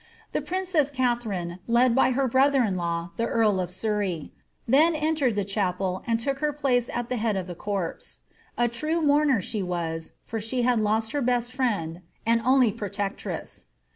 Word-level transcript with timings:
The 0.31 0.41
princess 0.41 0.89
Katharine, 0.89 1.59
led 1.67 1.93
by 1.93 2.09
her 2.13 2.27
brother 2.27 2.63
in 2.63 2.75
law, 2.75 3.11
the 3.17 3.27
earl 3.27 3.59
of 3.59 3.69
Surrey, 3.69 4.33
then 4.67 4.95
entered 4.95 5.35
the 5.35 5.43
chapel, 5.45 6.03
and 6.07 6.19
took 6.19 6.39
her 6.39 6.51
place 6.51 6.89
at 6.91 7.07
the 7.09 7.17
head 7.17 7.35
of 7.35 7.45
the 7.45 7.53
corpse; 7.53 8.21
I 8.57 8.65
true 8.65 8.99
mourner 9.03 9.43
was 9.63 10.03
she, 10.03 10.15
for 10.25 10.39
she 10.39 10.63
had 10.63 10.79
lost 10.79 11.11
her 11.11 11.21
best 11.21 11.53
friend, 11.53 12.01
and 12.25 12.41
only 12.43 12.71
pro 12.71 12.89
tectress. 12.89 13.65